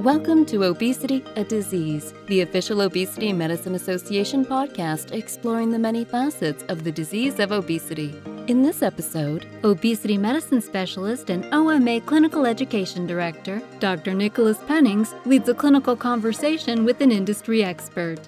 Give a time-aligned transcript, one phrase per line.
[0.00, 6.64] Welcome to Obesity, a Disease, the official Obesity Medicine Association podcast exploring the many facets
[6.64, 8.14] of the disease of obesity.
[8.46, 14.12] In this episode, obesity medicine specialist and OMA clinical education director, Dr.
[14.12, 18.20] Nicholas Pennings, leads a clinical conversation with an industry expert.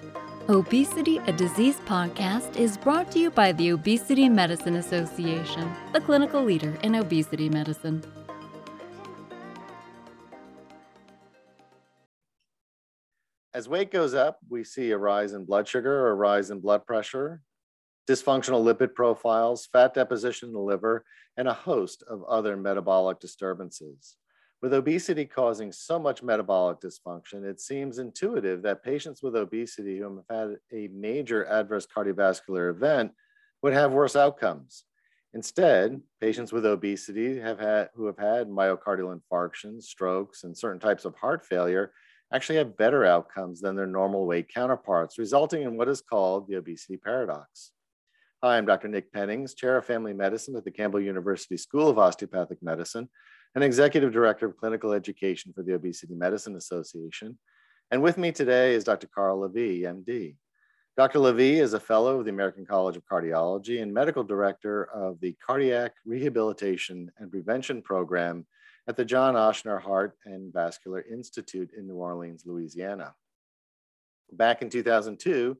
[0.49, 6.43] Obesity, a Disease podcast is brought to you by the Obesity Medicine Association, the clinical
[6.43, 8.03] leader in obesity medicine.
[13.53, 16.85] As weight goes up, we see a rise in blood sugar a rise in blood
[16.85, 17.41] pressure,
[18.07, 21.03] dysfunctional lipid profiles, fat deposition in the liver,
[21.35, 24.17] and a host of other metabolic disturbances.
[24.61, 30.23] With obesity causing so much metabolic dysfunction, it seems intuitive that patients with obesity who
[30.27, 33.13] have had a major adverse cardiovascular event
[33.63, 34.83] would have worse outcomes.
[35.33, 41.05] Instead, patients with obesity have had, who have had myocardial infarctions, strokes, and certain types
[41.05, 41.93] of heart failure
[42.31, 46.55] actually have better outcomes than their normal weight counterparts, resulting in what is called the
[46.55, 47.71] obesity paradox.
[48.43, 48.87] Hi, I'm Dr.
[48.87, 53.09] Nick Pennings, Chair of Family Medicine at the Campbell University School of Osteopathic Medicine
[53.55, 57.37] and Executive Director of Clinical Education for the Obesity Medicine Association.
[57.91, 59.07] And with me today is Dr.
[59.07, 60.35] Carl Lavie, MD.
[60.95, 61.19] Dr.
[61.19, 65.35] Lavie is a fellow of the American College of Cardiology and medical director of the
[65.45, 68.45] Cardiac Rehabilitation and Prevention Program
[68.89, 73.13] at the John Ochsner Heart and Vascular Institute in New Orleans, Louisiana.
[74.31, 75.55] Back in 2002,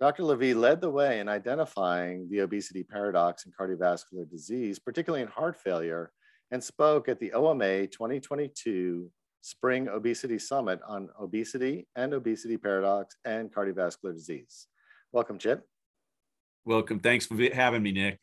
[0.00, 0.22] Dr.
[0.22, 5.56] Lavie led the way in identifying the obesity paradox in cardiovascular disease, particularly in heart
[5.56, 6.10] failure,
[6.52, 9.10] and spoke at the OMA 2022
[9.42, 14.68] Spring Obesity Summit on obesity and obesity paradox and cardiovascular disease.
[15.12, 15.66] Welcome, Chip.
[16.64, 17.00] Welcome.
[17.00, 18.18] Thanks for having me, Nick.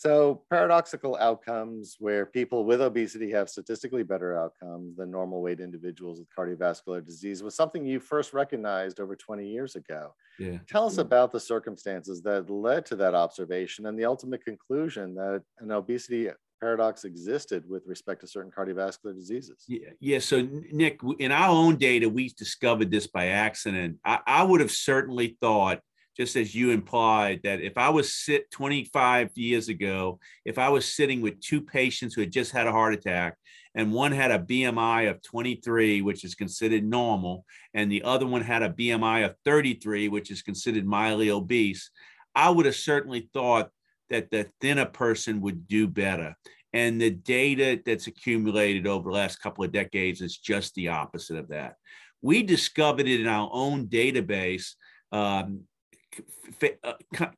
[0.00, 6.18] So, paradoxical outcomes where people with obesity have statistically better outcomes than normal weight individuals
[6.18, 10.14] with cardiovascular disease was something you first recognized over 20 years ago.
[10.38, 10.56] Yeah.
[10.66, 11.02] Tell us mm-hmm.
[11.02, 16.30] about the circumstances that led to that observation and the ultimate conclusion that an obesity
[16.62, 19.64] paradox existed with respect to certain cardiovascular diseases.
[19.68, 20.18] Yeah, yeah.
[20.18, 23.98] So, Nick, in our own data, we discovered this by accident.
[24.02, 25.80] I, I would have certainly thought
[26.20, 30.84] just as you implied, that if I was sit 25 years ago, if I was
[30.84, 33.38] sitting with two patients who had just had a heart attack,
[33.74, 38.42] and one had a BMI of 23, which is considered normal, and the other one
[38.42, 41.90] had a BMI of 33, which is considered mildly obese,
[42.34, 43.70] I would have certainly thought
[44.10, 46.36] that the thinner person would do better.
[46.74, 51.38] And the data that's accumulated over the last couple of decades is just the opposite
[51.38, 51.76] of that.
[52.20, 54.74] We discovered it in our own database
[55.12, 55.62] um,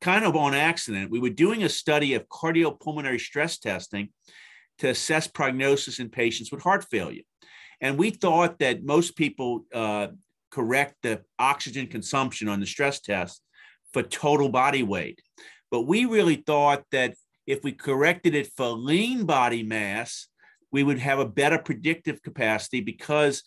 [0.01, 1.11] kind of on accident.
[1.11, 4.09] We were doing a study of cardiopulmonary stress testing
[4.79, 7.23] to assess prognosis in patients with heart failure.
[7.81, 10.07] And we thought that most people uh,
[10.51, 13.41] correct the oxygen consumption on the stress test
[13.91, 15.21] for total body weight.
[15.69, 20.27] But we really thought that if we corrected it for lean body mass,
[20.71, 23.43] we would have a better predictive capacity because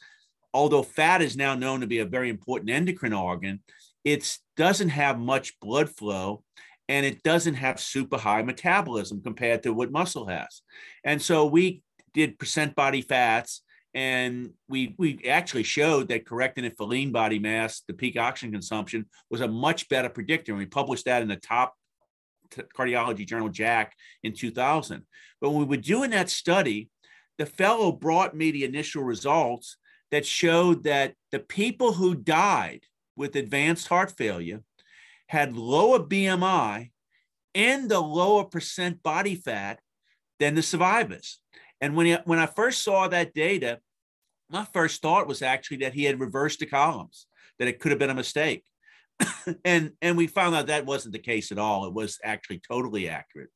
[0.53, 3.60] although fat is now known to be a very important endocrine organ,
[4.06, 6.44] it doesn't have much blood flow
[6.88, 10.62] and it doesn't have super high metabolism compared to what muscle has.
[11.02, 11.82] And so we
[12.14, 13.62] did percent body fats
[13.94, 18.52] and we we actually showed that correcting it for lean body mass, the peak oxygen
[18.52, 20.52] consumption was a much better predictor.
[20.52, 21.74] And we published that in the top
[22.76, 23.88] cardiology journal JACC
[24.22, 25.04] in 2000.
[25.40, 26.90] But when we were doing that study,
[27.38, 29.78] the fellow brought me the initial results
[30.12, 32.84] that showed that the people who died
[33.16, 34.62] with advanced heart failure
[35.28, 36.91] had lower BMI
[37.54, 39.81] and a lower percent body fat
[40.38, 41.41] than the survivors.
[41.81, 43.81] And when, he, when I first saw that data,
[44.50, 47.27] my first thought was actually that he had reversed the columns,
[47.59, 48.65] that it could have been a mistake.
[49.65, 51.87] and, and we found out that wasn't the case at all.
[51.87, 53.50] It was actually totally accurate.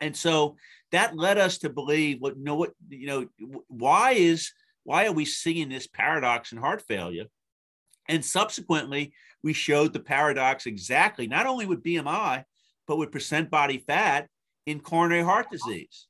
[0.00, 0.56] And so
[0.90, 3.26] that led us to believe what, you know, what, you know,
[3.68, 4.52] why is,
[4.84, 7.26] why are we seeing this paradox in heart failure?
[8.12, 12.44] And subsequently, we showed the paradox exactly, not only with BMI,
[12.86, 14.28] but with percent body fat
[14.66, 16.08] in coronary heart disease.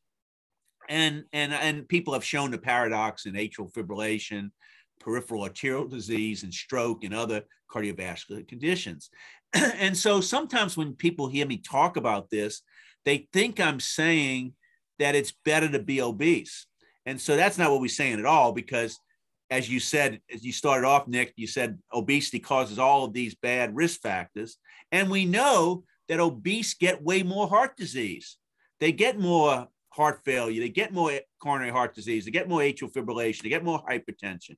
[0.89, 4.51] And, and, and people have shown the paradox in atrial fibrillation,
[4.99, 9.09] peripheral arterial disease, and stroke and other cardiovascular conditions.
[9.55, 12.63] and so sometimes when people hear me talk about this,
[13.05, 14.55] they think I'm saying
[14.99, 16.67] that it's better to be obese.
[17.07, 18.99] And so that's not what we're saying at all, because
[19.53, 23.35] as you said, as you started off, Nick, you said obesity causes all of these
[23.35, 24.57] bad risk factors.
[24.91, 28.39] And we know that obese get way more heart disease.
[28.81, 32.91] They get more heart failure, they get more coronary heart disease, they get more atrial
[32.91, 34.57] fibrillation, they get more hypertension.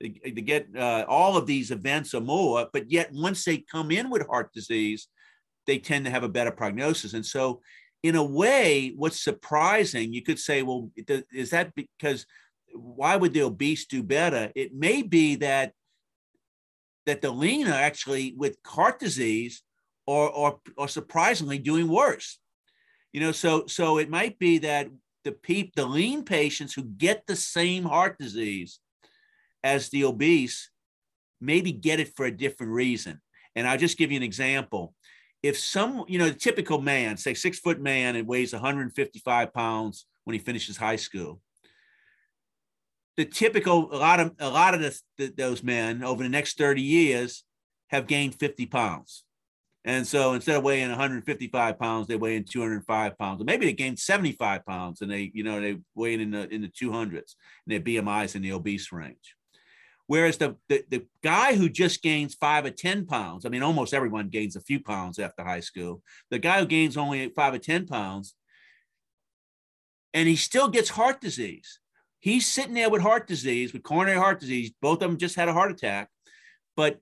[0.00, 3.90] they, they get uh, all of these events or more, but yet once they come
[3.90, 5.08] in with heart disease,
[5.66, 7.14] they tend to have a better prognosis.
[7.14, 7.60] And so,
[8.04, 10.88] in a way, what's surprising, you could say, well,
[11.32, 12.24] is that because
[12.78, 14.52] why would the obese do better?
[14.54, 15.72] It may be that
[17.06, 19.62] that the lean are actually with heart disease
[20.08, 22.38] or, or, or surprisingly doing worse.
[23.12, 24.88] You know, so so it might be that
[25.24, 28.80] the peep the lean patients who get the same heart disease
[29.64, 30.70] as the obese
[31.40, 33.20] maybe get it for a different reason.
[33.54, 34.94] And I'll just give you an example.
[35.42, 40.06] If some, you know, the typical man, say six foot man and weighs 155 pounds
[40.24, 41.40] when he finishes high school,
[43.16, 46.82] the typical a lot of a lot of the, those men over the next 30
[46.82, 47.44] years
[47.88, 49.24] have gained 50 pounds.
[49.84, 53.40] And so instead of weighing 155 pounds they weigh in 205 pounds.
[53.40, 56.62] Or maybe they gained 75 pounds and they you know they weigh in the in
[56.62, 57.24] the 200s and
[57.66, 59.34] their bmis in the obese range.
[60.08, 63.94] Whereas the, the the guy who just gains five or 10 pounds i mean almost
[63.94, 66.02] everyone gains a few pounds after high school.
[66.30, 68.34] The guy who gains only five or 10 pounds
[70.12, 71.80] and he still gets heart disease
[72.20, 74.72] He's sitting there with heart disease, with coronary heart disease.
[74.80, 76.08] Both of them just had a heart attack,
[76.76, 77.00] but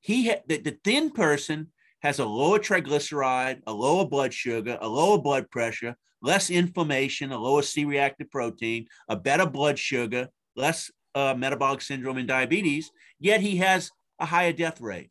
[0.00, 1.68] he had the, the thin person
[2.02, 7.38] has a lower triglyceride, a lower blood sugar, a lower blood pressure, less inflammation, a
[7.38, 12.90] lower C-reactive protein, a better blood sugar, less uh, metabolic syndrome and diabetes.
[13.20, 15.10] Yet he has a higher death rate,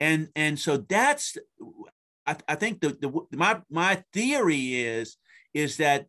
[0.00, 1.36] and and so that's
[2.26, 5.16] I, I think the, the my my theory is
[5.54, 6.06] is that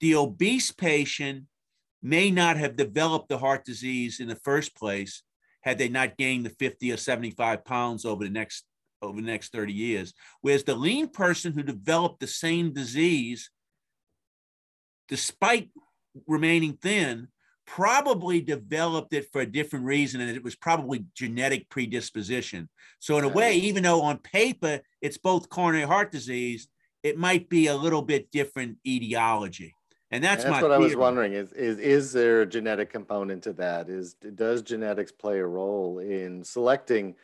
[0.00, 1.44] the obese patient
[2.02, 5.22] may not have developed the heart disease in the first place
[5.62, 8.64] had they not gained the 50 or 75 pounds over the next
[9.00, 10.12] over the next 30 years.
[10.40, 13.50] Whereas the lean person who developed the same disease
[15.08, 15.70] despite
[16.26, 17.28] remaining thin
[17.64, 22.68] probably developed it for a different reason and it was probably genetic predisposition.
[22.98, 26.68] So in a way even though on paper it's both coronary heart disease
[27.04, 29.74] it might be a little bit different etiology
[30.10, 30.82] and that's, and that's what theory.
[30.82, 33.88] I was wondering is, is is there a genetic component to that?
[33.88, 37.14] Is does genetics play a role in selecting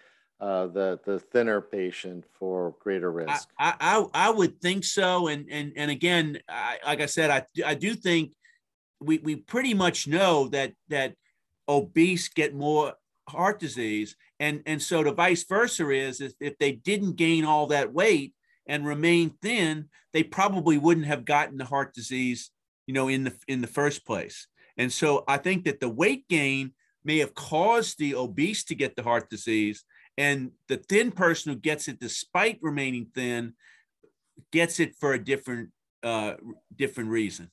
[0.40, 3.48] uh, the the thinner patient for greater risk?
[3.58, 5.28] I, I, I would think so.
[5.28, 8.34] And and and again, I, like I said, I I do think
[9.00, 11.14] we we pretty much know that that
[11.66, 12.92] obese get more
[13.30, 17.68] heart disease, and and so the vice versa is, is if they didn't gain all
[17.68, 18.34] that weight
[18.66, 22.50] and remain thin, they probably wouldn't have gotten the heart disease
[22.86, 24.46] you know, in the in the first place.
[24.76, 26.72] And so I think that the weight gain
[27.04, 29.84] may have caused the obese to get the heart disease,
[30.16, 33.54] and the thin person who gets it despite remaining thin
[34.52, 35.70] gets it for a different
[36.02, 36.34] uh,
[36.76, 37.50] different reason.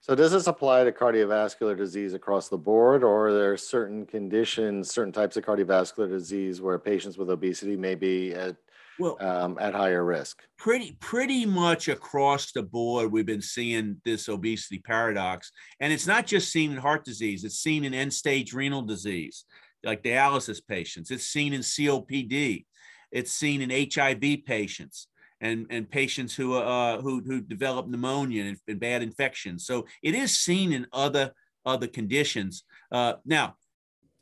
[0.00, 4.90] So does this apply to cardiovascular disease across the board, or are there certain conditions,
[4.90, 8.56] certain types of cardiovascular disease where patients with obesity may be at
[8.98, 10.42] well, um, at higher risk?
[10.58, 16.26] Pretty, pretty much across the board, we've been seeing this obesity paradox, and it's not
[16.26, 19.44] just seen in heart disease; it's seen in end-stage renal disease,
[19.84, 21.10] like dialysis patients.
[21.10, 22.64] It's seen in COPD.
[23.12, 25.08] It's seen in HIV patients
[25.40, 29.66] and and patients who uh, who who develop pneumonia and, and bad infections.
[29.66, 31.32] So it is seen in other
[31.64, 32.64] other conditions.
[32.90, 33.56] Uh, now,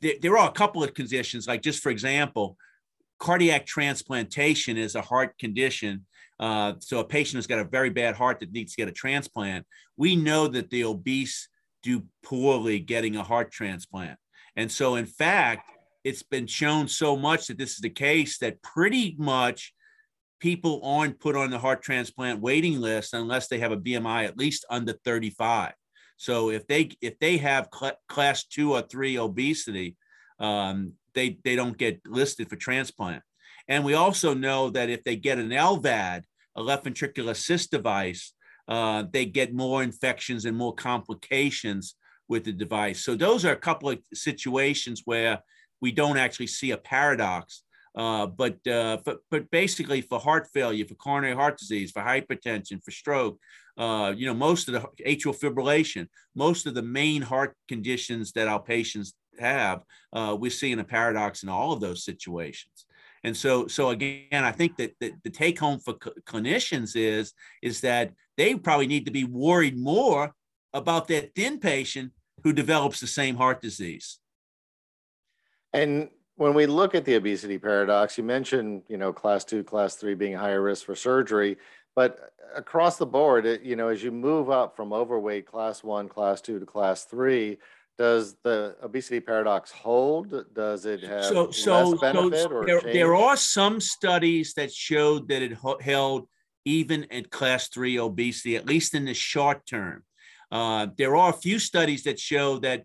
[0.01, 2.57] there, there are a couple of conditions, like just for example,
[3.19, 6.05] cardiac transplantation is a heart condition.
[6.39, 8.93] Uh, so a patient who's got a very bad heart that needs to get a
[8.93, 9.65] transplant,
[9.97, 11.47] we know that the obese
[11.81, 14.17] do poorly getting a heart transplant.
[14.55, 15.71] And so, in fact,
[16.03, 19.73] it's been shown so much that this is the case that pretty much
[20.39, 24.37] people aren't put on the heart transplant waiting list unless they have a BMI at
[24.37, 25.73] least under 35.
[26.17, 29.95] So if they if they have cl- class two or three obesity,
[30.39, 33.23] um, they, they don't get listed for transplant.
[33.67, 36.23] And we also know that if they get an LVAD,
[36.55, 38.33] a left ventricular assist device,
[38.67, 41.95] uh, they get more infections and more complications
[42.27, 43.03] with the device.
[43.03, 45.39] So those are a couple of situations where
[45.81, 47.63] we don't actually see a paradox.
[47.95, 52.83] Uh, but uh, for, but basically for heart failure, for coronary heart disease, for hypertension,
[52.83, 53.39] for stroke,
[53.77, 58.47] uh, you know, most of the atrial fibrillation, most of the main heart conditions that
[58.47, 62.85] our patients have, uh, we're seeing a paradox in all of those situations.
[63.23, 67.81] And so, so again, I think that, the take home for cl- clinicians is is
[67.81, 70.33] that they probably need to be worried more
[70.73, 72.11] about that thin patient
[72.43, 74.19] who develops the same heart disease.
[75.73, 79.95] And when we look at the obesity paradox, you mentioned, you know, class two, class
[79.95, 81.57] three being higher risk for surgery,
[81.95, 86.07] but across the board, it, you know, as you move up from overweight class one,
[86.09, 87.57] class two to class three,
[87.97, 90.53] Does the obesity paradox hold?
[90.53, 94.73] Does it have so so, less benefit so or there, there are some studies that
[94.73, 96.27] showed that it held
[96.65, 100.03] even at class three obesity, at least in the short term.
[100.51, 102.83] Uh, there are a few studies that show that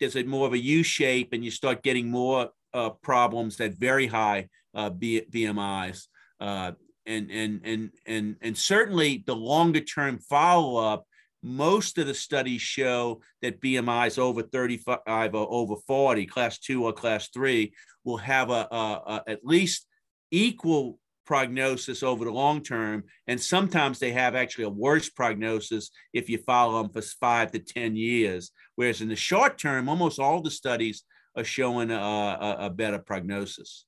[0.00, 3.74] there's a more of a U shape, and you start getting more uh, problems at
[3.74, 6.06] very high uh, BMIs.
[6.40, 6.72] Uh,
[7.06, 11.06] and and and and and certainly the longer term follow up
[11.46, 16.92] most of the studies show that BMIs over 35 or over 40, class two or
[16.92, 17.72] class three,
[18.04, 19.86] will have a, a, a, at least
[20.30, 23.04] equal prognosis over the long term.
[23.28, 27.60] And sometimes they have actually a worse prognosis if you follow them for five to
[27.60, 28.50] 10 years.
[28.74, 31.04] Whereas in the short term, almost all the studies
[31.36, 33.85] are showing a, a, a better prognosis.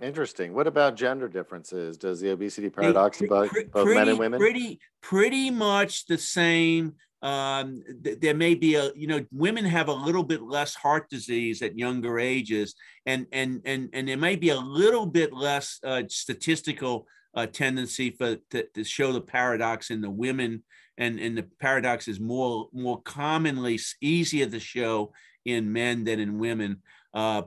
[0.00, 0.54] Interesting.
[0.54, 1.96] What about gender differences?
[1.96, 4.38] Does the obesity paradox about both pretty, men and women?
[4.38, 6.94] Pretty, pretty much the same.
[7.20, 11.10] Um, th- there may be a, you know, women have a little bit less heart
[11.10, 12.76] disease at younger ages,
[13.06, 18.10] and and and and there may be a little bit less uh, statistical uh, tendency
[18.10, 20.62] for to, to show the paradox in the women,
[20.96, 25.12] and and the paradox is more more commonly easier to show
[25.44, 26.82] in men than in women.
[27.12, 27.42] Uh,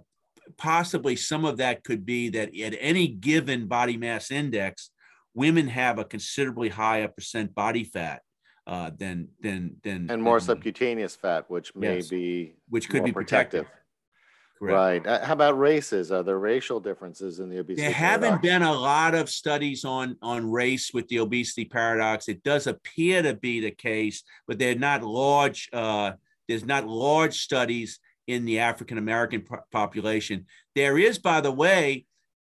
[0.58, 4.90] possibly some of that could be that at any given body mass index,
[5.34, 8.22] women have a considerably higher percent body fat
[8.68, 12.08] uh, than than than and more than- subcutaneous fat, which may Yes.
[12.10, 13.66] be which could be protective.
[14.60, 14.76] Correct.
[14.76, 15.08] Right.
[15.08, 16.12] Uh, How about races?
[16.12, 17.82] Are there racial differences in the obesity?
[17.82, 22.28] There haven't been a lot of studies on on race with the obesity paradox.
[22.28, 25.68] It does appear to be the case, but they're not large.
[25.74, 26.12] Uh,
[26.48, 30.46] there's not large studies in the African American population.
[30.76, 32.06] There is, by the way,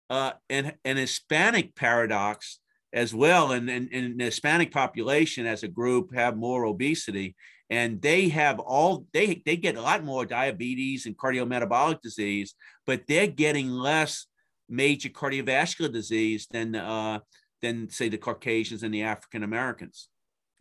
[0.10, 2.60] uh, an an Hispanic paradox
[2.94, 7.36] as well, and, and, and the Hispanic population as a group have more obesity,
[7.70, 12.54] and they have all they they get a lot more diabetes and cardiometabolic disease,
[12.86, 14.28] but they're getting less
[14.70, 17.20] major cardiovascular disease than uh,
[17.62, 20.08] than say the Caucasians and the African Americans.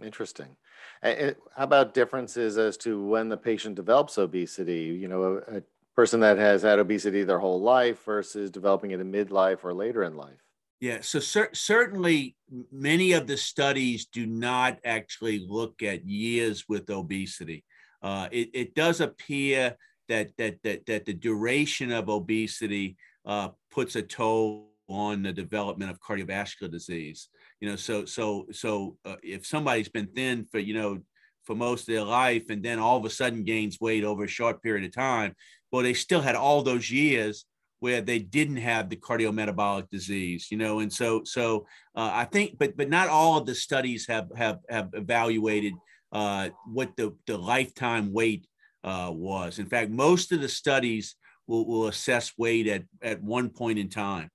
[0.03, 0.57] Interesting.
[1.05, 4.85] How about differences as to when the patient develops obesity?
[4.85, 5.63] You know, a, a
[5.95, 10.03] person that has had obesity their whole life versus developing it in midlife or later
[10.03, 10.41] in life.
[10.81, 12.37] Yeah, so cer- certainly
[12.73, 17.65] many of the studies do not actually look at years with obesity.
[18.03, 19.77] Uh, it, it does appear
[20.09, 25.91] that, that, that, that the duration of obesity uh, puts a toll on the development
[25.91, 27.29] of cardiovascular disease.
[27.65, 30.99] You know, so so so uh, if somebody's been thin for you know
[31.45, 34.29] for most of their life and then all of a sudden gains weight over a
[34.29, 35.35] short period of time,
[35.73, 37.47] well, they still had all those years
[37.81, 41.67] where they didn't have the cardiometabolic disease, you know, and so so
[41.97, 45.73] uh, I think, but but not all of the studies have have have evaluated
[46.13, 48.47] uh, what the the lifetime weight
[48.83, 49.59] uh, was.
[49.59, 51.17] In fact, most of the studies
[51.47, 54.29] will, will assess weight at at one point in time,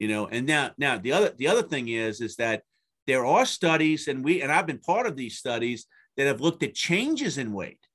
[0.00, 0.26] you know.
[0.26, 2.62] And now now the other the other thing is is that
[3.06, 6.64] there are studies, and we and I've been part of these studies that have looked
[6.64, 7.86] at changes in weight,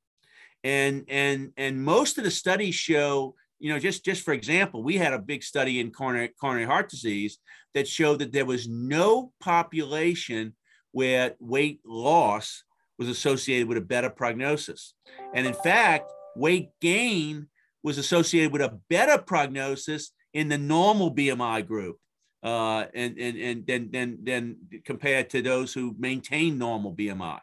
[0.63, 4.97] and and and most of the studies show you know, just just for example, we
[4.97, 7.39] had a big study in coronary, coronary heart disease
[7.74, 10.53] that showed that there was no population
[10.91, 12.63] where weight loss
[12.97, 14.93] was associated with a better prognosis.
[15.33, 17.47] And in fact, weight gain
[17.83, 21.97] was associated with a better prognosis in the normal BMI group.
[22.43, 27.39] Uh, and and and then then then compared to those who maintain normal BMI.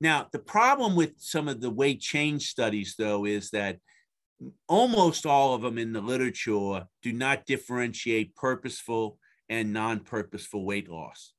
[0.00, 3.76] Now, the problem with some of the weight change studies, though, is that
[4.66, 9.18] almost all of them in the literature do not differentiate purposeful
[9.50, 11.34] and non-purposeful weight loss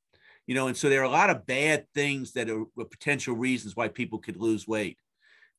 [0.46, 3.76] you know and so there are a lot of bad things that are potential reasons
[3.76, 5.00] why people could lose weight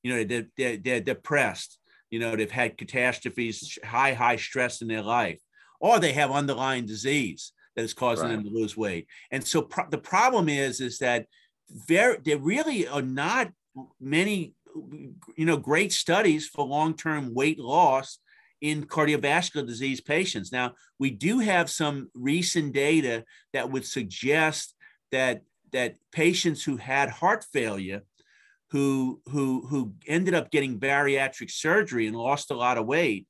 [0.05, 1.81] you know they're, they're, they're depressed
[2.13, 5.41] you know they've had catastrophes high high stress in their life
[5.81, 8.35] or they have underlying disease that is causing Right.
[8.37, 11.27] them to lose weight and so pro- the problem is is that
[11.89, 13.51] very there really are not
[13.99, 14.55] many
[15.37, 18.19] you know great studies for long-term weight loss
[18.61, 24.75] in cardiovascular disease patients now we do have some recent data that would suggest
[25.11, 25.43] that
[25.73, 28.03] that patients who had heart failure
[28.73, 33.27] who who who ended up getting bariatric surgery and lost a lot of weight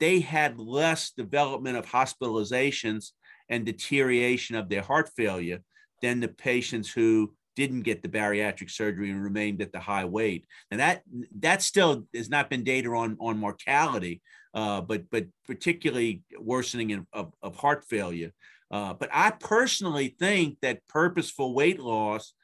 [0.00, 3.10] they had less development of hospitalizations
[3.48, 5.60] and deterioration of their heart failure
[6.02, 10.46] than the patients who didn't get the bariatric surgery and remained at the high weight.
[10.70, 11.02] And that
[11.40, 14.22] that still has not been data on on mortality,
[14.54, 18.32] uh, but but particularly worsening of, of, of heart failure.
[18.70, 22.34] Uh, but I personally think that purposeful weight loss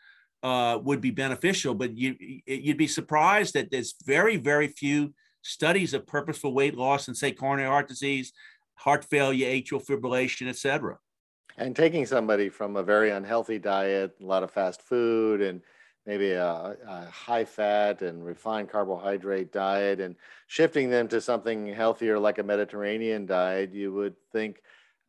[0.44, 1.74] uh, would be beneficial.
[1.74, 2.14] But you
[2.46, 7.32] you'd be surprised that there's very very few studies of purposeful weight loss and say
[7.32, 8.32] coronary heart disease,
[8.74, 10.98] heart failure, atrial fibrillation, et cetera.
[11.56, 15.60] And taking somebody from a very unhealthy diet, a lot of fast food, and
[16.04, 20.16] maybe a, a, high fat and refined carbohydrate diet, and
[20.48, 24.62] shifting them to something healthier like a Mediterranean diet, you would think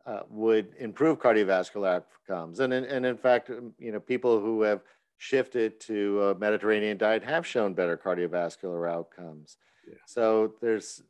[0.05, 2.59] uh, would improve cardiovascular outcomes.
[2.59, 4.81] And in, and in fact, um, you know, people who have
[5.17, 9.57] shifted to a Mediterranean diet have shown better cardiovascular outcomes.
[9.87, 9.95] Yeah.
[10.05, 11.01] So there's,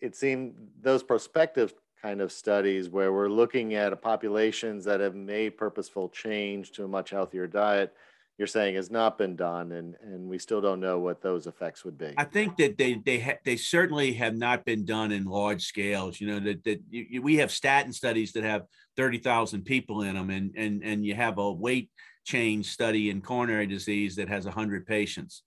[0.00, 5.56] it seemed those prospective kind of studies where we're looking at populations that have made
[5.56, 7.94] purposeful change to a much healthier diet
[8.38, 11.84] you're saying has not been done and and we still don't know what those effects
[11.84, 15.24] would be i think that they they ha- they certainly have not been done in
[15.24, 18.62] large scales you know that, that you, you, we have statin studies that have
[18.96, 21.90] 30,000 people in them and and and you have a weight
[22.24, 25.42] change study in coronary disease that has 100 patients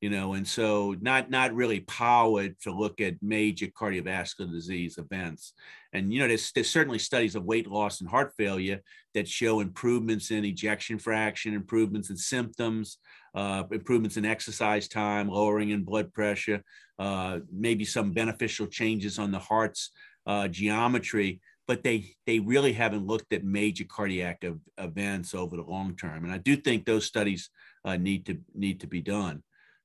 [0.00, 5.52] you know, and so not not really powered to look at major cardiovascular disease events.
[5.92, 8.80] And you know, there's, there's certainly studies of weight loss and heart failure
[9.12, 12.96] that show improvements in ejection fraction, improvements in symptoms,
[13.34, 16.62] uh, improvements in exercise time, lowering in blood pressure,
[16.98, 19.90] uh, maybe some beneficial changes on the heart's
[20.26, 21.40] uh, geometry.
[21.66, 26.24] But they they really haven't looked at major cardiac ev- events over the long term.
[26.24, 27.50] And I do think those studies
[27.84, 29.42] uh, need to need to be done.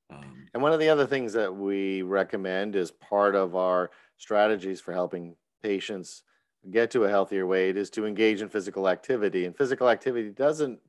[0.09, 4.81] Um, and one of the other things that we recommend is part of our strategies
[4.81, 6.23] for helping patients
[6.71, 9.45] get to a healthier weight is to engage in physical activity.
[9.45, 10.79] And physical activity doesn't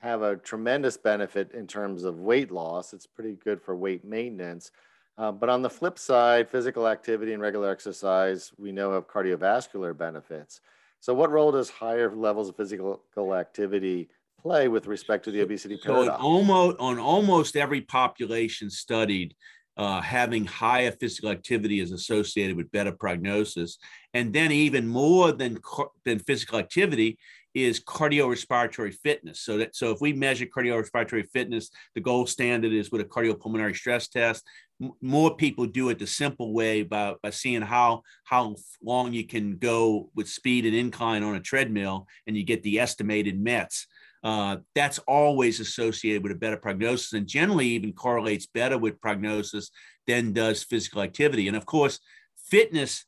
[0.00, 2.92] have a tremendous benefit in terms of weight loss.
[2.92, 4.70] It's pretty good for weight maintenance.
[5.18, 9.96] Uh, but on the flip side, physical activity and regular exercise, we know have cardiovascular
[9.96, 10.60] benefits.
[11.00, 13.00] So, what role does higher levels of physical
[13.34, 14.08] activity
[14.40, 16.18] play with respect to the obesity paradox?
[16.18, 19.34] So almost on almost every population studied,
[19.76, 23.78] uh, having higher physical activity is associated with better prognosis,
[24.14, 25.58] and then even more than
[26.04, 27.18] than physical activity
[27.56, 29.40] is cardiorespiratory fitness.
[29.40, 33.74] So that so if we measure cardiorespiratory fitness, the gold standard is with a cardiopulmonary
[33.74, 34.44] stress test.
[34.82, 39.26] M- more people do it the simple way by, by seeing how how long you
[39.26, 43.86] can go with speed and incline on a treadmill, and you get the estimated METs
[44.26, 49.70] uh, that's always associated with a better prognosis and generally even correlates better with prognosis
[50.08, 51.46] than does physical activity.
[51.46, 52.00] And of course,
[52.36, 53.04] fitness,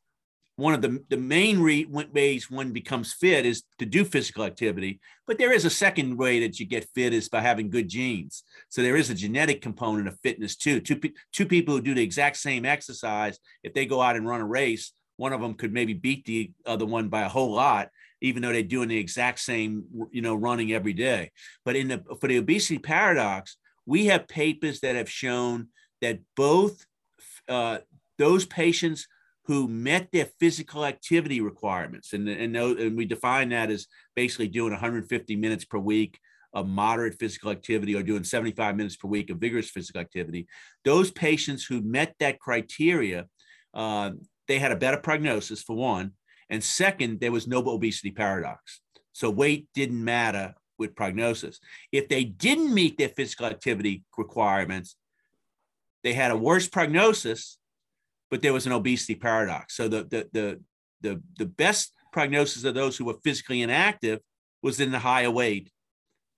[0.59, 4.99] one of the, the main re- ways one becomes fit is to do physical activity.
[5.25, 8.43] But there is a second way that you get fit is by having good genes.
[8.69, 10.81] So there is a genetic component of fitness too.
[10.81, 11.01] Two,
[11.33, 14.47] two people who do the exact same exercise, if they go out and run a
[14.47, 17.91] race, one of them could maybe beat the other one by a whole lot
[18.21, 21.31] even though they're doing the exact same, you know, running every day.
[21.65, 25.69] But in the for the obesity paradox, we have papers that have shown
[26.03, 26.85] that both
[27.49, 27.79] uh,
[28.19, 29.07] those patients
[29.49, 34.73] who met their physical activity requirements, and, and, and we define that as basically doing
[34.73, 36.19] 150 minutes per week
[36.53, 40.47] of moderate physical activity or doing 75 minutes per week of vigorous physical activity,
[40.85, 43.27] those patients who met that criteria,
[43.73, 44.11] uh,
[44.49, 46.13] they had a better prognosis for one,
[46.51, 48.83] and second, there was no obesity paradox.
[49.13, 51.59] So weight didn't matter with prognosis.
[51.91, 54.97] If they didn't meet their physical activity requirements,
[56.05, 57.58] they had a worse prognosis,
[58.31, 59.77] but there was an obesity paradox.
[59.77, 60.61] So the the the
[61.01, 64.21] the, the best prognosis of those who were physically inactive
[64.63, 65.71] was in the higher weight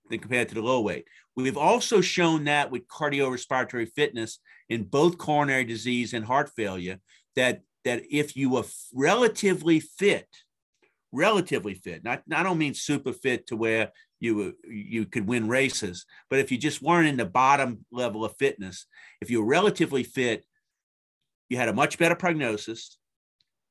[0.09, 1.05] than compared to the low weight.
[1.35, 6.99] We've also shown that with cardiorespiratory fitness in both coronary disease and heart failure,
[7.35, 10.27] that that if you were relatively fit,
[11.11, 16.05] relatively fit, not, I don't mean super fit to where you you could win races,
[16.29, 18.85] but if you just weren't in the bottom level of fitness,
[19.21, 20.45] if you were relatively fit,
[21.51, 22.97] you had a much better prognosis,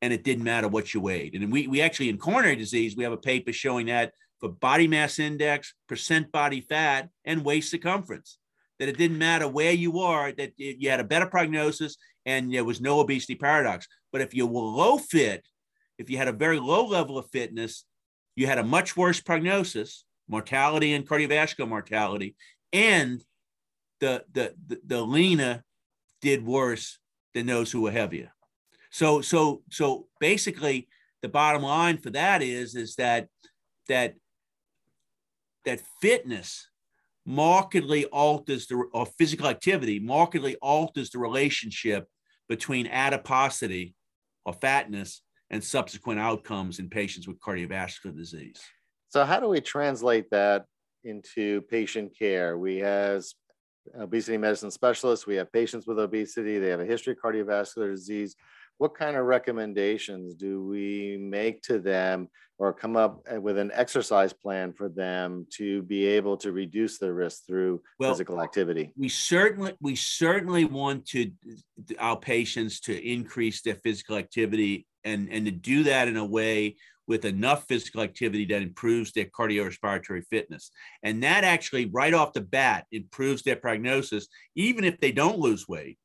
[0.03, 1.35] and it didn't matter what you weighed.
[1.35, 4.87] And we we actually in coronary disease we have a paper showing that for body
[4.87, 8.37] mass index, percent body fat, and waist circumference,
[8.79, 12.65] that it didn't matter where you are, that you had a better prognosis and there
[12.65, 13.89] was no obesity paradox.
[14.13, 15.49] But if you were low fit,
[15.99, 17.87] if you had a very low level of fitness,
[18.37, 22.37] you had a much worse prognosis, mortality and cardiovascular mortality,
[22.75, 23.25] and
[24.01, 25.65] the the the, the leaner
[26.21, 27.00] did worse
[27.35, 28.33] than those who were heavier.
[28.91, 30.89] So so so basically,
[31.23, 33.29] the bottom line for that is is that
[33.89, 34.15] that
[35.65, 36.69] that fitness
[37.27, 42.07] markedly alters the or physical activity markedly alters the relationship
[42.49, 43.95] between adiposity
[44.45, 48.61] or fatness and subsequent outcomes in patients with cardiovascular disease.
[49.09, 50.65] So how do we translate that
[51.05, 52.57] into patient care?
[52.57, 53.35] We has
[53.99, 55.27] obesity medicine specialists.
[55.27, 56.59] We have patients with obesity.
[56.59, 58.37] They have a history of cardiovascular disease.
[58.79, 63.71] What kind of recommendations do we make to them or come up uh, with an
[63.75, 68.93] exercise plan for them to be able to reduce their risk through well, physical activity?
[68.97, 71.31] We certainly we certainly want to
[71.99, 76.77] our patients to increase their physical activity and, and to do that in a way
[77.11, 80.71] with enough physical activity that improves their cardiorespiratory fitness.
[81.03, 85.67] And that actually, right off the bat, improves their prognosis, even if they don't lose
[85.67, 85.99] weight.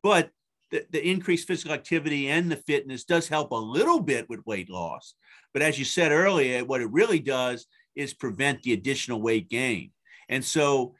[0.00, 0.30] But
[0.70, 4.70] the, the increased physical activity and the fitness does help a little bit with weight
[4.70, 5.14] loss.
[5.52, 9.90] But as you said earlier, what it really does is prevent the additional weight gain.
[10.28, 10.94] And so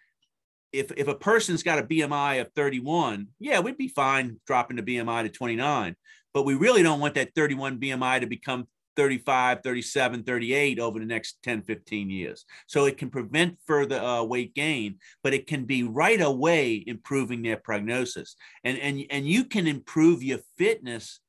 [0.72, 4.82] if, if a person's got a BMI of 31, yeah, we'd be fine dropping the
[4.82, 5.94] BMI to 29.
[6.34, 8.66] But we really don't want that 31 BMI to become
[8.98, 12.44] 35, 37, 38 over the next 10, 15 years.
[12.66, 17.42] So it can prevent further uh, weight gain, but it can be right away improving
[17.42, 18.34] their prognosis.
[18.64, 21.20] And, and, and you can improve your fitness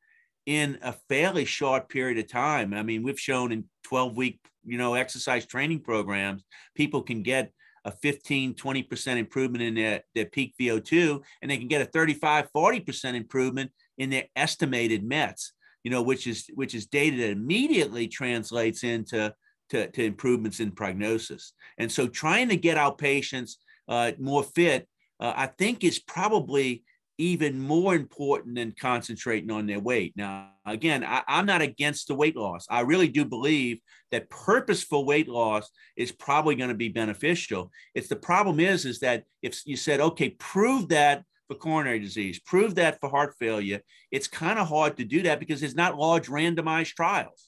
[0.48, 2.74] in a fairly short period of time.
[2.74, 7.52] I mean, we've shown in 12 week, you know, exercise training programs, people can get
[7.86, 12.50] a 15, 20% improvement in their, their peak VO2, and they can get a 35,
[12.52, 15.54] 40% improvement in their estimated METs
[15.84, 19.34] you know, which is which is data that immediately translates into
[19.70, 21.54] to, to improvements in prognosis.
[21.78, 24.88] And so, trying to get our patients uh, more fit,
[25.20, 26.84] uh, I think, is probably
[27.20, 30.14] even more important than concentrating on their weight.
[30.16, 32.66] Now, again, I, am not against the weight loss.
[32.70, 33.80] I really do believe
[34.12, 37.72] that purposeful weight loss is probably going to be beneficial.
[37.94, 42.40] It's the problem is, is that if you said, okay, prove that for coronary disease,
[42.40, 43.82] prove that for heart failure.
[44.12, 47.48] It's kind of hard to do that because there's not large randomized trials.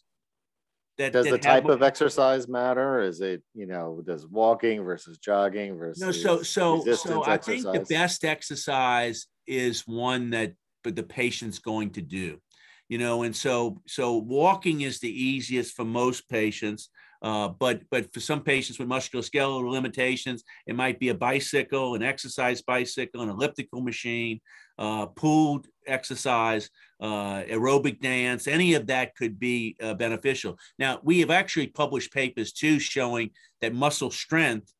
[0.98, 3.00] That, does that the type of exercise matter?
[3.00, 6.12] Is it, you know, does walking versus jogging versus no?
[6.12, 11.92] So, so, so I think the best exercise is one that but the patient's going
[11.92, 12.40] to do,
[12.90, 16.90] you know, and so so walking is the easiest for most patients.
[17.21, 22.01] Uh, but but for some patients with musculoskeletal limitations, it might be a bicycle, an
[22.01, 24.39] exercise bicycle, an elliptical machine,
[24.79, 28.47] uh, pooled exercise, uh, aerobic dance.
[28.47, 30.57] Any of that could be uh, beneficial.
[30.79, 33.29] Now we have actually published papers too showing
[33.62, 34.73] that muscle strength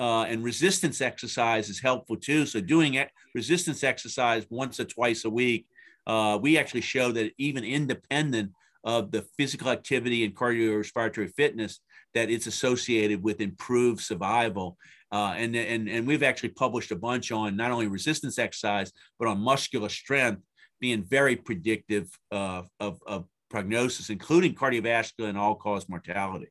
[0.00, 2.46] uh, and resistance exercise is helpful too.
[2.46, 3.02] So doing
[3.34, 5.66] resistance exercise once or twice a week,
[6.06, 8.52] uh, we actually show that even independent
[8.86, 11.80] of the physical activity and cardiorespiratory fitness
[12.14, 14.78] that it's associated with improved survival.
[15.12, 19.28] Uh, and, and, and we've actually published a bunch on not only resistance exercise, but
[19.28, 20.40] on muscular strength
[20.80, 26.48] being very predictive of, of prognosis, including cardiovascular and all cause mortality.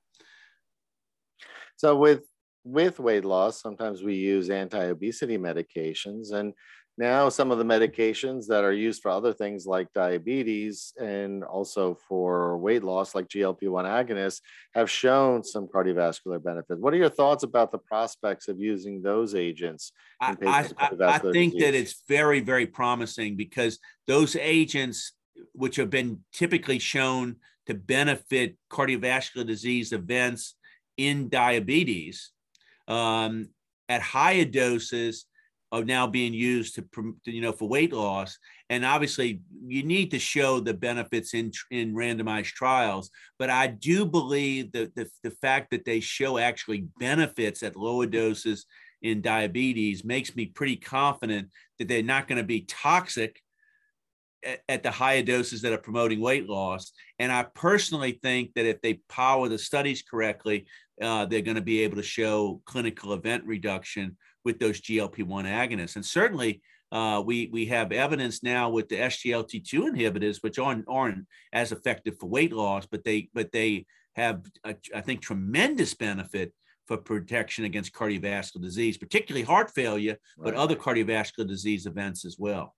[1.77, 2.23] So with
[2.63, 6.33] with weight loss, sometimes we use anti-obesity medications.
[6.33, 6.53] And
[6.97, 11.97] now some of the medications that are used for other things like diabetes and also
[12.07, 14.41] for weight loss like glp-1 agonists
[14.73, 16.79] have shown some cardiovascular benefits.
[16.79, 21.53] what are your thoughts about the prospects of using those agents I, I, I, think
[21.53, 21.61] disease?
[21.61, 25.13] that it's very very promising because those agents
[25.53, 30.55] which have been typically shown to benefit cardiovascular disease events
[30.97, 32.31] in diabetes
[32.87, 33.49] um,
[33.89, 35.25] at higher doses
[35.75, 36.85] are now being used to,
[37.25, 38.37] you know, for weight loss.
[38.69, 43.09] And obviously, you need to show the benefits in in randomized trials.
[43.37, 48.05] But I do believe that the, the fact that they show actually benefits at lower
[48.05, 48.65] doses
[49.01, 53.41] in diabetes makes me pretty confident that they're not going to be toxic
[54.43, 56.93] at, at the higher doses that are promoting weight loss.
[57.19, 60.67] And I personally think that if they power the studies correctly,
[61.01, 65.95] uh, they're going to be able to show clinical event reduction with those GLP-1 agonists.
[65.95, 71.25] And certainly, uh, we we have evidence now with the SGLT2 inhibitors, which aren't aren't
[71.51, 76.53] as effective for weight loss, but they but they have a, I think tremendous benefit
[76.87, 80.45] for protection against cardiovascular disease, particularly heart failure, right.
[80.45, 82.75] but other cardiovascular disease events as well.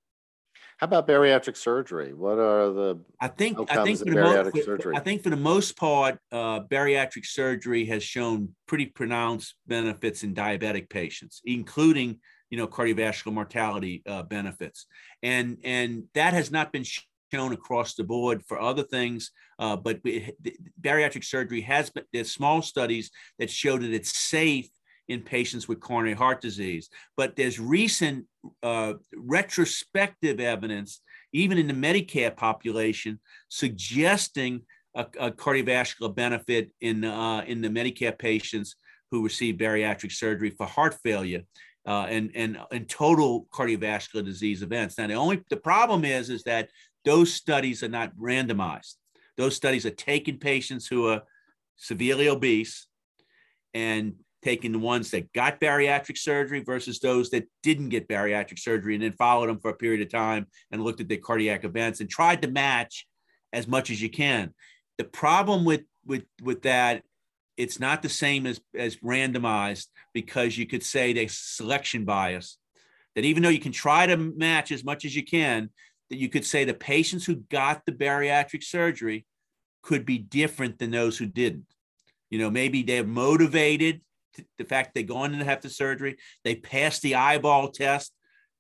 [0.78, 2.14] How about bariatric surgery?
[2.14, 4.96] What are the I think I think for the bariatric most, surgery?
[4.96, 10.36] I think for the most part, uh, bariatric surgery has shown pretty pronounced benefits in
[10.36, 12.20] diabetic patients, including
[12.52, 14.86] you know cardiovascular mortality uh, benefits,
[15.24, 16.86] and and that has not been
[17.34, 19.32] shown across the board for other things.
[19.58, 23.10] Uh, but bariatric surgery has been there's small studies
[23.40, 24.70] that show that it's safe
[25.08, 26.90] in patients with coronary heart disease.
[27.16, 28.26] But there's recent
[28.64, 31.02] uh, retrospective evidence,
[31.34, 34.62] even in the Medicare population, suggesting
[34.96, 38.76] a, a cardiovascular benefit in, uh, in the Medicare patients
[39.12, 41.44] who receive bariatric surgery for heart failure.
[41.88, 44.98] uh, and and and total cardiovascular disease events.
[44.98, 46.70] Now the only the problem is is that
[47.06, 48.96] those studies are not randomized.
[49.38, 51.22] Those studies are taking patients who are
[51.78, 52.88] severely obese
[53.74, 58.94] and taking the ones that got bariatric surgery versus those that didn't get bariatric surgery
[58.94, 62.00] and then followed them for a period of time and looked at their cardiac events
[62.00, 63.08] and tried to match
[63.52, 64.54] as much as you can.
[64.98, 67.04] The problem with with with that
[67.58, 72.58] it's not the same as as randomized because you could say there's selection bias
[73.16, 75.70] that even though you can try to match as much as you can
[76.10, 79.26] that you could say the patients who got the bariatric surgery
[79.82, 81.66] could be different than those who didn't
[82.30, 84.02] you know maybe they're motivated
[84.58, 88.12] the fact they go in and have the surgery they pass the eyeball test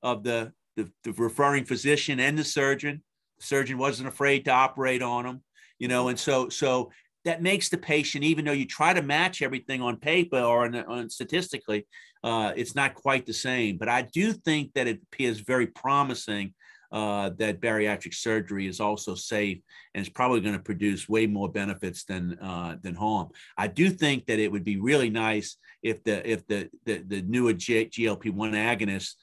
[0.03, 3.03] of the, the, the referring physician and the surgeon
[3.39, 5.43] the surgeon wasn't afraid to operate on them
[5.79, 6.91] you know and so so
[7.27, 10.75] that makes the patient, even though you try to match everything on paper or on,
[10.75, 11.85] on statistically,
[12.23, 13.77] uh, it's not quite the same.
[13.77, 16.53] But I do think that it appears very promising
[16.91, 19.59] uh, that bariatric surgery is also safe
[19.93, 23.29] and is probably going to produce way more benefits than uh, than harm.
[23.57, 27.21] I do think that it would be really nice if the if the the, the
[27.23, 29.15] newer GLP one agonists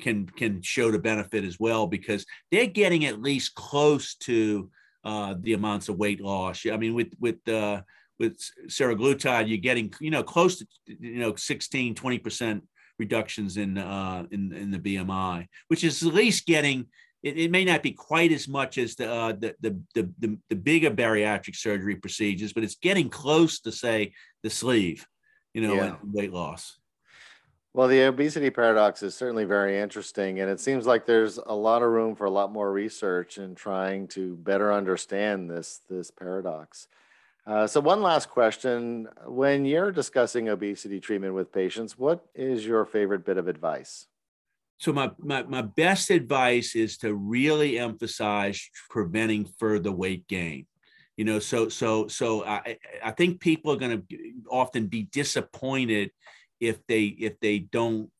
[0.00, 4.70] can can show the benefit as well because they're getting at least close to
[5.04, 6.66] uh, the amounts of weight loss.
[6.70, 7.82] I mean, with with uh,
[8.18, 12.64] with semaglutide, you're getting you know close to you know 16, 20 percent
[13.00, 16.86] reductions in uh, in in the BMI, which is at least getting.
[17.22, 20.38] It, it may not be quite as much as the, uh, the, the, the the
[20.48, 25.06] the bigger bariatric surgery procedures, but it's getting close to say the sleeve,
[25.52, 25.96] you know, yeah.
[26.02, 26.78] weight loss.
[27.72, 31.82] Well, the obesity paradox is certainly very interesting, and it seems like there's a lot
[31.82, 36.88] of room for a lot more research in trying to better understand this this paradox.
[37.50, 42.84] Uh, so, one last question: When you're discussing obesity treatment with patients, what is your
[42.84, 44.06] favorite bit of advice?
[44.78, 50.66] So, my my, my best advice is to really emphasize preventing further weight gain
[51.16, 54.16] you know so so so i i think people are going to
[54.48, 56.10] often be disappointed
[56.60, 58.10] if they if they don't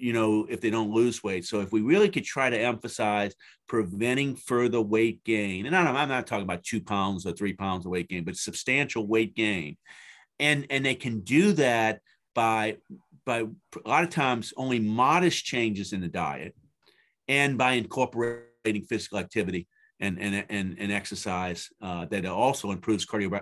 [0.00, 1.44] you know if they don't lose weight.
[1.44, 3.34] So if we really could try to emphasize
[3.68, 7.92] preventing further weight gain and i'm not talking about two pounds or three pounds of
[7.92, 9.76] weight gain but substantial weight gain.
[10.38, 12.00] And and they can do that
[12.34, 12.78] by
[13.26, 13.40] by
[13.84, 16.54] a lot of times only modest changes in the diet
[17.28, 19.68] and by incorporating physical activity
[20.00, 23.40] and and and, and exercise uh, that also improves cardio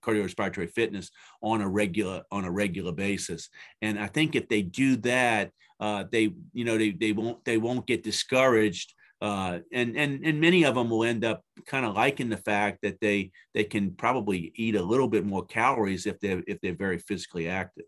[0.00, 1.10] cardiorespiratory fitness
[1.42, 3.48] on a regular on a regular basis.
[3.82, 7.58] And I think if they do that, uh, they you know they they won't they
[7.58, 8.94] won't get discouraged.
[9.20, 12.80] Uh, and and and many of them will end up kind of liking the fact
[12.82, 16.74] that they they can probably eat a little bit more calories if they're if they're
[16.74, 17.86] very physically active.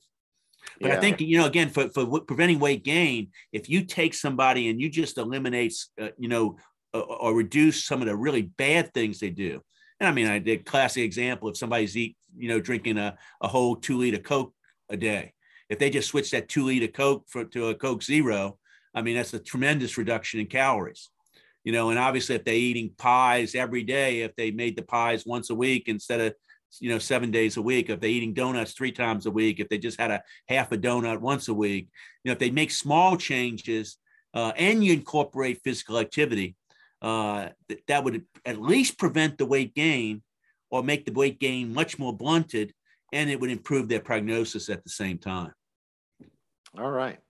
[0.80, 0.96] But yeah.
[0.96, 4.80] I think you know again for for preventing weight gain, if you take somebody and
[4.80, 6.56] you just eliminate uh, you know
[7.00, 9.60] or reduce some of the really bad things they do.
[10.00, 13.48] And I mean, I did classic example if somebody's eat, you know, drinking a, a
[13.48, 14.52] whole two liter Coke
[14.90, 15.32] a day.
[15.68, 18.58] If they just switch that two liter Coke for, to a Coke Zero,
[18.94, 21.10] I mean, that's a tremendous reduction in calories.
[21.64, 25.26] You know, and obviously if they're eating pies every day, if they made the pies
[25.26, 26.34] once a week instead of,
[26.78, 29.68] you know, seven days a week, if they're eating donuts three times a week, if
[29.68, 31.88] they just had a half a donut once a week,
[32.22, 33.96] you know, if they make small changes
[34.34, 36.54] uh, and you incorporate physical activity,
[37.06, 40.22] uh, th- that would at least prevent the weight gain
[40.70, 42.74] or make the weight gain much more blunted,
[43.12, 45.52] and it would improve their prognosis at the same time.
[46.76, 47.20] All right.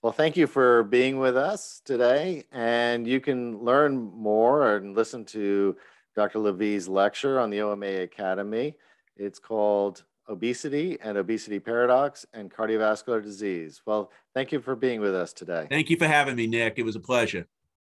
[0.00, 2.44] Well, thank you for being with us today.
[2.52, 5.76] And you can learn more and listen to
[6.16, 6.38] Dr.
[6.38, 8.76] Lavie's lecture on the OMA Academy.
[9.18, 13.82] It's called Obesity and Obesity Paradox and Cardiovascular Disease.
[13.84, 15.66] Well, thank you for being with us today.
[15.68, 16.78] Thank you for having me, Nick.
[16.78, 17.46] It was a pleasure.